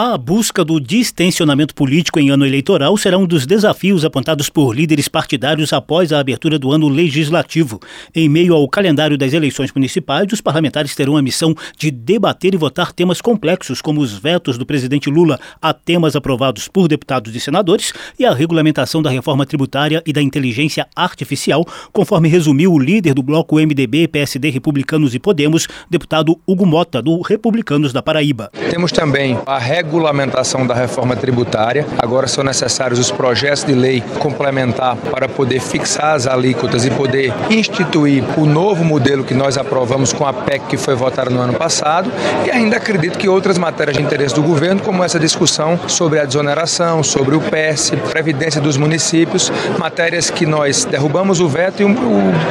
[0.00, 5.08] A busca do distensionamento político em ano eleitoral será um dos desafios apontados por líderes
[5.08, 7.80] partidários após a abertura do ano legislativo.
[8.14, 12.56] Em meio ao calendário das eleições municipais, os parlamentares terão a missão de debater e
[12.56, 17.40] votar temas complexos, como os vetos do presidente Lula a temas aprovados por deputados e
[17.40, 23.14] senadores e a regulamentação da reforma tributária e da inteligência artificial, conforme resumiu o líder
[23.14, 28.48] do bloco MDB, PSD, Republicanos e Podemos, deputado Hugo Mota, do Republicanos da Paraíba.
[28.70, 31.86] Temos também a regra regulamentação da reforma tributária.
[31.98, 37.32] Agora são necessários os projetos de lei complementar para poder fixar as alíquotas e poder
[37.48, 41.54] instituir o novo modelo que nós aprovamos com a PEC que foi votada no ano
[41.54, 42.12] passado.
[42.44, 46.26] E ainda acredito que outras matérias de interesse do governo, como essa discussão sobre a
[46.26, 51.94] desoneração, sobre o PES, previdência dos municípios, matérias que nós derrubamos o veto e o,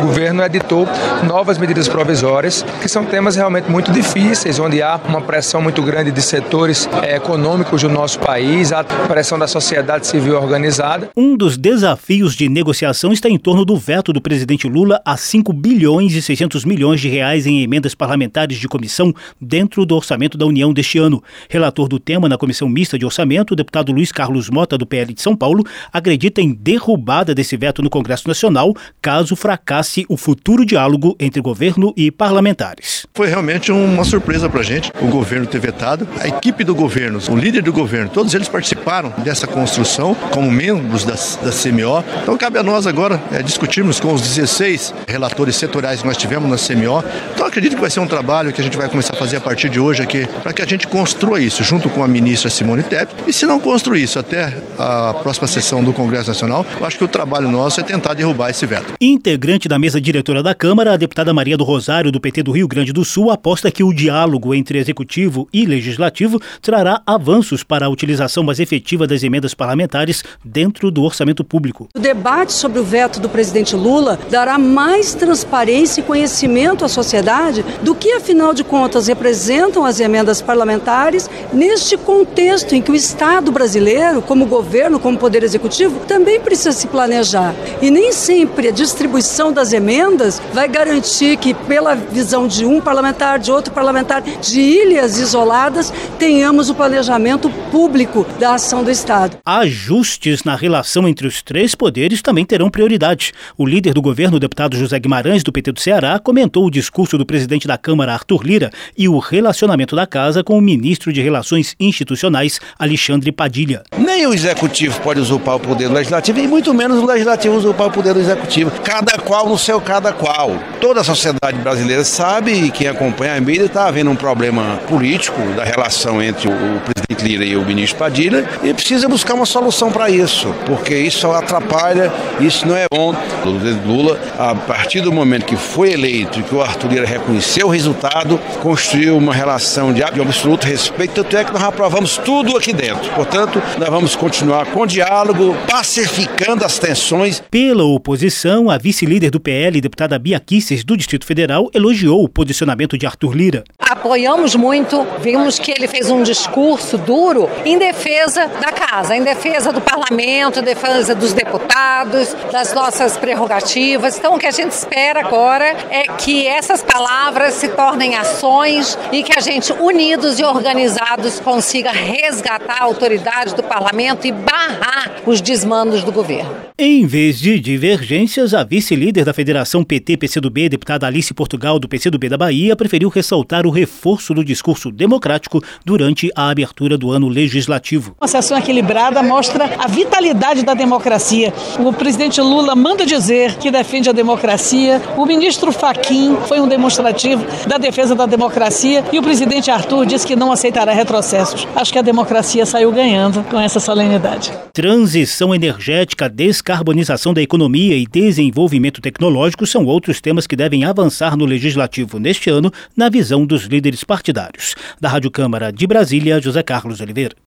[0.00, 0.88] governo editou
[1.24, 6.10] novas medidas provisórias, que são temas realmente muito difíceis, onde há uma pressão muito grande
[6.10, 11.10] de setores é, econômicos do nosso país, a pressão da sociedade civil organizada.
[11.16, 15.52] Um dos desafios de negociação está em torno do veto do presidente Lula a 5
[15.52, 20.46] bilhões e 600 milhões de reais em emendas parlamentares de comissão dentro do orçamento da
[20.46, 21.22] União deste ano.
[21.50, 25.12] Relator do tema na comissão mista de orçamento, o deputado Luiz Carlos Mota, do PL
[25.12, 30.64] de São Paulo, acredita em derrubada desse veto no Congresso Nacional caso fracasse o futuro
[30.64, 33.06] diálogo entre governo e parlamentares.
[33.12, 36.06] Foi realmente uma surpresa para a gente o governo ter vetado.
[36.20, 36.97] A equipe do governo
[37.30, 42.04] o líder do governo, todos eles participaram dessa construção como membros da, da CMO.
[42.22, 46.50] Então cabe a nós agora é, discutirmos com os 16 relatores setoriais que nós tivemos
[46.50, 47.04] na CMO.
[47.34, 49.40] Então acredito que vai ser um trabalho que a gente vai começar a fazer a
[49.40, 52.82] partir de hoje aqui, para que a gente construa isso junto com a ministra Simone
[52.82, 53.14] Tebet.
[53.26, 57.04] E se não construir isso até a próxima sessão do Congresso Nacional, eu acho que
[57.04, 58.94] o trabalho nosso é tentar derrubar esse veto.
[59.00, 62.66] Integrante da mesa diretora da Câmara, a deputada Maria do Rosário, do PT do Rio
[62.66, 67.88] Grande do Sul, aposta que o diálogo entre executivo e legislativo trará avanços para a
[67.88, 71.88] utilização mais efetiva das emendas parlamentares dentro do orçamento público.
[71.94, 77.64] O debate sobre o veto do presidente Lula dará mais transparência e conhecimento à sociedade
[77.82, 83.50] do que, afinal de contas, representam as emendas parlamentares neste contexto em que o Estado
[83.52, 87.54] brasileiro, como governo, como poder executivo, também precisa se planejar.
[87.82, 93.38] E nem sempre a distribuição das emendas vai garantir que, pela visão de um parlamentar,
[93.38, 99.36] de outro parlamentar, de ilhas isoladas, tenhamos o planejamento público da ação do Estado.
[99.44, 103.32] Ajustes na relação entre os três poderes também terão prioridade.
[103.56, 107.18] O líder do governo, o deputado José Guimarães, do PT do Ceará, comentou o discurso
[107.18, 111.20] do presidente da Câmara, Arthur Lira, e o relacionamento da casa com o ministro de
[111.20, 113.82] Relações Institucionais, Alexandre Padilha.
[113.98, 117.88] Nem o executivo pode usurpar o poder do legislativo, e muito menos o legislativo usurpar
[117.88, 118.70] o poder do executivo.
[118.84, 120.52] Cada qual no seu cada qual.
[120.80, 125.40] Toda a sociedade brasileira sabe, e quem acompanha a mídia está havendo um problema político
[125.56, 129.46] da relação entre o o presidente Lira e o ministro Padilha, e precisa buscar uma
[129.46, 133.14] solução para isso, porque isso atrapalha, isso não é bom.
[133.44, 137.66] O Lula, a partir do momento que foi eleito e que o Arthur Lira reconheceu
[137.66, 142.56] o resultado, construiu uma relação de, de absoluto respeito, tanto é que nós aprovamos tudo
[142.56, 143.10] aqui dentro.
[143.12, 147.42] Portanto, nós vamos continuar com diálogo, pacificando as tensões.
[147.50, 152.96] Pela oposição, a vice-líder do PL, deputada Bia Kisses, do Distrito Federal, elogiou o posicionamento
[152.96, 153.64] de Arthur Lira.
[153.88, 159.70] Apoiamos muito, vimos que ele fez um discurso duro em defesa da casa, em defesa
[159.70, 164.16] do parlamento, em defesa dos deputados, das nossas prerrogativas.
[164.16, 169.22] Então, o que a gente espera agora é que essas palavras se tornem ações e
[169.22, 175.40] que a gente, unidos e organizados, consiga resgatar a autoridade do parlamento e barrar os
[175.40, 176.68] desmandos do governo.
[176.80, 182.38] Em vez de divergências, a vice-líder da Federação PT-PCdoB, deputada Alice Portugal, do PCdoB da
[182.38, 188.14] Bahia, preferiu ressaltar o reforço do discurso democrático durante a abertura do ano legislativo.
[188.20, 191.52] Uma sessão equilibrada mostra a vitalidade da democracia.
[191.80, 195.02] O presidente Lula manda dizer que defende a democracia.
[195.16, 200.26] O ministro Faquim foi um demonstrativo da defesa da democracia e o presidente Arthur disse
[200.26, 201.66] que não aceitará retrocessos.
[201.74, 204.52] Acho que a democracia saiu ganhando com essa solenidade.
[204.72, 211.44] Transição energética, descarbonização da economia e desenvolvimento tecnológico são outros temas que devem avançar no
[211.44, 214.76] legislativo neste ano, na visão dos líderes partidários.
[215.00, 217.34] Da Rádio Câmara de Brasília, José Carlos Oliveira.